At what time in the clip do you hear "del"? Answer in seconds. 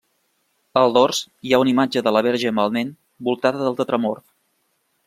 3.69-3.79